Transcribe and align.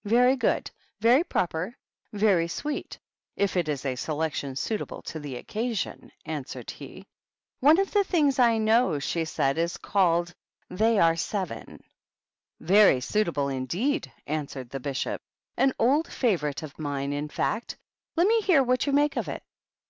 "Very 0.16 0.34
good, 0.34 0.70
very 1.00 1.22
proper, 1.22 1.76
very 2.14 2.48
sweet, 2.48 2.98
if 3.36 3.54
it 3.54 3.68
is 3.68 3.84
a 3.84 3.96
selection 3.96 4.56
suitable 4.56 5.02
to 5.02 5.20
the 5.20 5.36
occasion," 5.36 6.10
answered 6.24 6.70
he. 6.70 7.04
"One 7.60 7.78
of 7.78 7.90
the 7.92 8.02
things 8.02 8.38
I 8.38 8.56
know," 8.56 8.98
she 8.98 9.26
said, 9.26 9.58
"is 9.58 9.76
called 9.76 10.28
^ 10.28 10.34
They 10.70 10.98
are 10.98 11.12
SevenJ^ 11.16 11.82
""Very 12.60 13.02
suitable, 13.02 13.50
indeed!" 13.50 14.10
answered 14.26 14.70
the 14.70 14.80
Bishop." 14.80 15.20
An 15.58 15.74
old 15.78 16.10
favorite 16.10 16.62
of 16.62 16.78
mine, 16.78 17.12
in 17.12 17.28
fact. 17.28 17.76
Let 18.16 18.26
me 18.26 18.40
hear 18.40 18.62
what 18.62 18.86
you 18.86 18.94
make 18.94 19.18
of 19.18 19.28
it." 19.28 19.42